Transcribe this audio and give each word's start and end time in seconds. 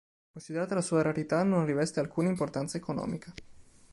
Considerata 0.31 0.73
la 0.73 0.81
sua 0.81 1.03
rarità 1.03 1.43
non 1.43 1.63
riveste 1.63 1.99
alcuna 1.99 2.27
importanza 2.29 2.75
economica. 2.75 3.31